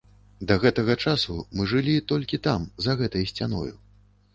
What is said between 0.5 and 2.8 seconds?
Да гэтага часу мы жылі толькі там,